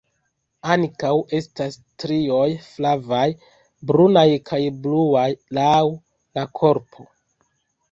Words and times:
Ankaŭ 0.75 1.11
estas 1.39 1.75
strioj 1.77 2.47
flavaj, 2.69 3.27
brunaj 3.93 4.25
kaj 4.49 4.61
bluaj 4.87 5.29
laŭ 5.61 5.77
la 5.85 6.49
korpo. 6.63 7.09